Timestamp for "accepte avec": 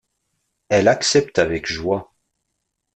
0.87-1.67